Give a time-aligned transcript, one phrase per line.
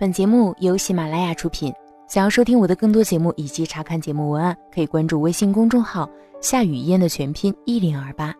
[0.00, 1.70] 本节目由喜马拉雅出品。
[2.08, 6.08] 想要收听我的更多节目以及查看节目文案，可以关注微信公众号
[6.40, 8.34] “夏雨嫣”的全拼一零二八。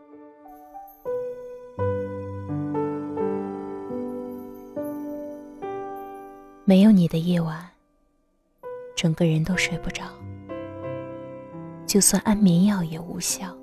[6.64, 7.62] 没有你的夜晚，
[8.96, 10.04] 整个人都睡不着，
[11.84, 13.54] 就算安眠药也无效。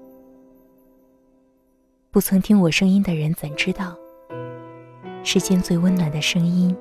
[2.11, 3.97] 不曾听我声音的人怎知道，
[5.23, 6.77] 世间最温暖的声音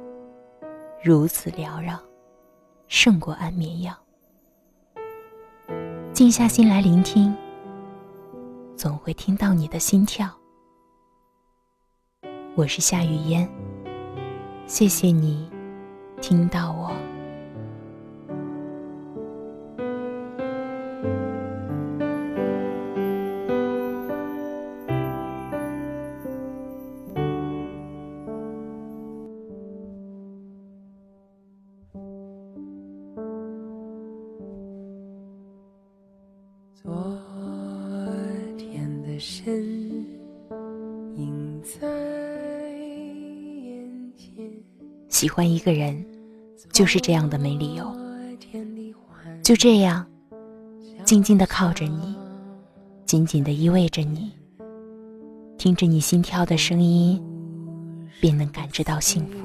[1.02, 1.98] 如此缭绕，
[2.88, 3.94] 胜过安眠药。
[6.12, 7.34] 静下心来聆听，
[8.74, 10.28] 总会听到你的心跳。
[12.54, 13.48] 我是夏雨嫣，
[14.66, 15.48] 谢谢你
[16.20, 17.15] 听到我。
[39.18, 40.06] 身
[41.16, 41.88] 影在
[43.62, 44.50] 眼前
[45.08, 46.04] 喜欢一个人，
[46.72, 47.94] 就是这样的没理由。
[49.42, 50.06] 就这样，
[51.04, 52.14] 静静的靠着你，
[53.04, 54.32] 紧紧的依偎着你，
[55.56, 57.22] 听着你心跳的声音，
[58.20, 59.38] 便能感知到幸福。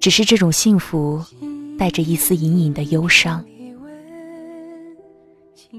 [0.00, 1.20] 只是这种幸福，
[1.78, 3.44] 带着一丝隐隐的忧伤。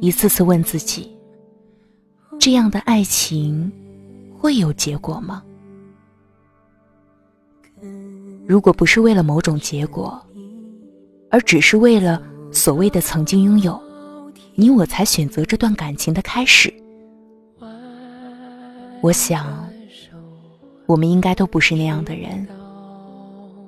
[0.02, 1.16] 一次次问自己：
[2.40, 3.72] 这样的爱情。
[4.38, 5.42] 会有结果吗？
[8.46, 10.24] 如果不是为了某种结果，
[11.32, 12.22] 而只是为了
[12.52, 13.82] 所谓的曾经拥有，
[14.54, 16.72] 你我才选择这段感情的开始，
[19.02, 19.68] 我想，
[20.86, 22.48] 我们应该都不是那样的人。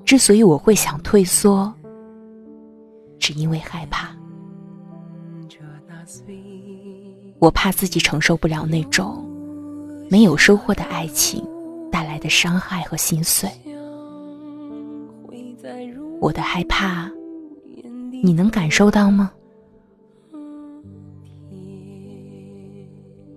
[0.05, 1.73] 之所以我会想退缩，
[3.17, 4.15] 只因为害怕，
[7.39, 9.23] 我怕自己承受不了那种。
[10.09, 11.45] 没有收获的爱情
[11.91, 13.49] 带来的伤害和心碎，
[16.21, 17.11] 我的害怕，
[18.23, 19.33] 你能感受到吗？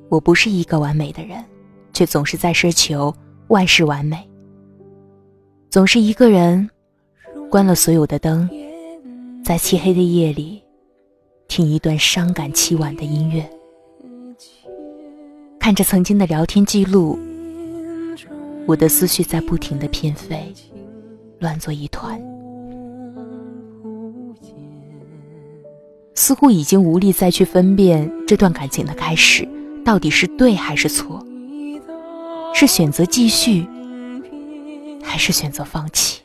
[0.09, 1.45] 我不是一个完美的人，
[1.93, 3.13] 却总是在奢求
[3.49, 4.17] 万事完美。
[5.71, 6.71] 总是一个人，
[7.51, 8.49] 关了所有的灯，
[9.45, 10.63] 在漆黑的夜里，
[11.51, 13.45] 听一段伤感凄婉的音乐。
[15.59, 17.19] 看着曾经的聊天记录，
[18.67, 20.55] 我的思绪在不停的偏飞，
[21.41, 22.23] 乱作一团，
[26.15, 29.47] 似乎已经无力再去分辨这段感情的开始
[29.85, 31.21] 到底是对还是错，
[32.55, 33.67] 是选择继续，
[35.03, 36.21] 还是选择放弃？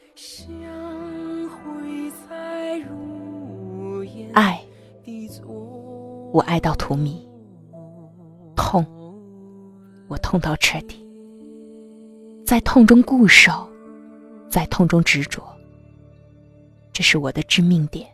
[4.34, 4.62] 爱，
[6.36, 7.18] 我爱到荼蘼，
[8.58, 8.86] 痛。
[10.10, 11.08] 我痛到彻底，
[12.46, 13.66] 在痛中固守，
[14.50, 15.42] 在痛中执着，
[16.92, 18.06] 这是我的致命点。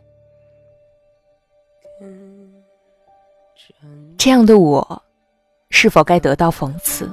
[4.16, 5.02] 这样的我，
[5.70, 7.10] 是否该得到讽刺？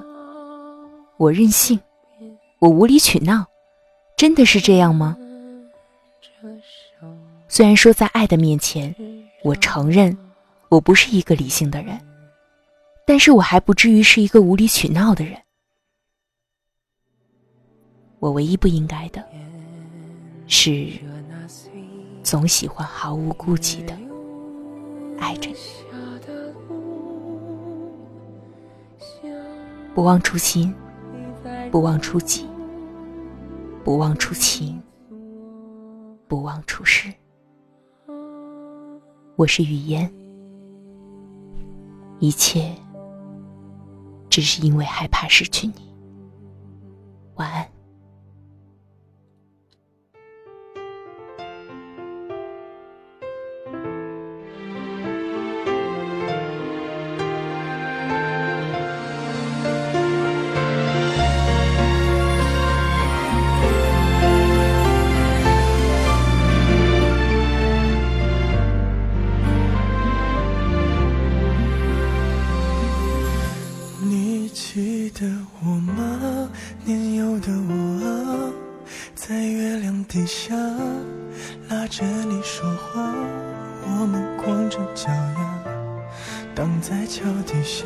[1.18, 1.80] 我任性，
[2.59, 3.47] 我无理取闹，
[4.16, 5.18] 真的是这样吗？
[7.47, 8.94] 虽然说在爱的面前，
[9.44, 10.16] 我承认
[10.69, 12.00] 我不是一个理性的人。
[13.06, 15.35] 但是我还不至于是一个无理取闹的人。
[18.19, 19.28] 我唯一不应该的，
[20.46, 20.91] 是
[22.22, 23.97] 总喜欢毫无顾忌的
[25.18, 25.56] 爱着你。
[29.96, 30.72] 不忘初心，
[31.72, 32.46] 不忘初己，
[33.84, 34.79] 不忘初情，
[36.28, 37.12] 不忘初事。
[39.35, 40.13] 我是雨嫣，
[42.19, 42.75] 一切。
[44.30, 45.74] 只是因为害怕失去你。
[47.35, 47.78] 晚安。
[81.90, 83.02] 着你说话，
[83.84, 85.64] 我们光着脚丫，
[86.53, 87.86] 荡在桥底下，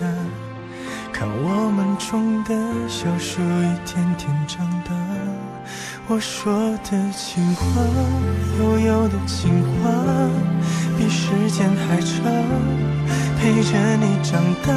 [1.14, 2.54] 看我们种的
[2.90, 4.92] 小树一天天长大。
[6.10, 6.54] 我说
[6.84, 7.82] 的情话，
[8.60, 9.90] 悠悠的情话，
[10.98, 12.26] 比时间还长，
[13.40, 14.74] 陪着你长大。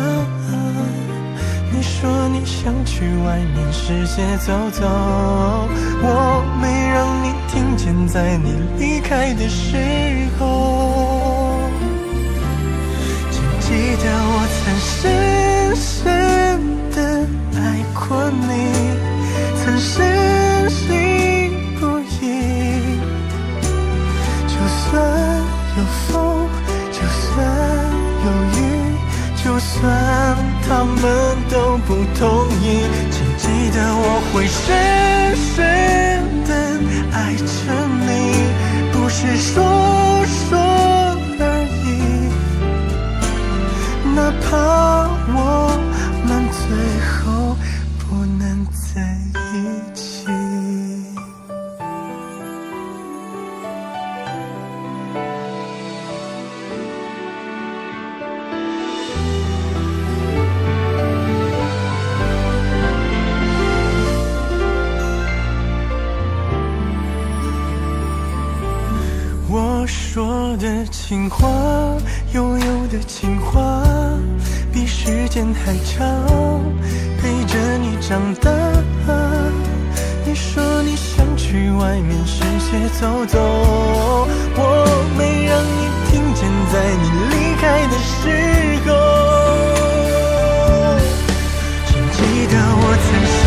[1.73, 4.87] 你说你想去外面世界走走，
[6.01, 6.76] 我没
[7.49, 9.77] 听见，在你离开的时
[10.39, 11.59] 候，
[13.31, 16.61] 请记得我曾深深
[16.93, 16.99] 的
[17.55, 17.61] 爱
[17.95, 18.51] 过你，
[19.63, 20.85] 曾深信
[21.79, 21.83] 不
[22.21, 22.23] 疑，
[24.47, 24.93] 就算
[25.77, 25.79] 有
[26.09, 26.15] 风，
[26.93, 27.35] 就算
[28.25, 28.27] 有
[28.61, 28.66] 雨，
[29.47, 31.37] 就算他们。
[31.49, 34.67] 都不同意，请记得我会深
[35.37, 35.55] 深
[36.45, 36.51] 的
[37.13, 37.45] 爱着
[38.05, 38.11] 你，
[38.93, 39.55] 不是说
[40.51, 40.59] 说
[71.09, 71.47] 情话，
[72.33, 73.81] 悠悠的情话，
[74.73, 76.05] 比时间还长，
[77.23, 78.51] 陪着你长大。
[80.27, 83.39] 你说你想去外面世界走走，
[84.57, 84.61] 我
[85.17, 88.19] 没让你听见，在你离开的时
[88.85, 88.91] 候，
[91.87, 92.19] 请记
[92.49, 93.46] 得我曾。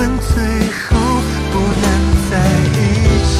[0.00, 0.96] 们最后
[1.52, 1.84] 不能
[2.30, 2.32] 在
[2.72, 2.80] 一
[3.26, 3.30] 起。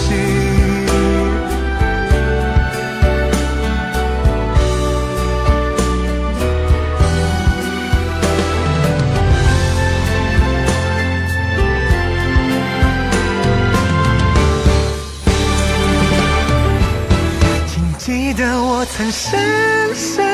[17.66, 20.29] 请记得我曾深深。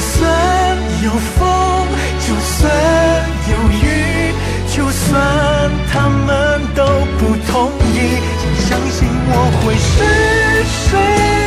[0.00, 1.46] 就算有风，
[2.26, 2.72] 就算
[3.50, 4.32] 有雨，
[4.74, 6.82] 就算他们都
[7.18, 11.39] 不同意，请相信我会是谁。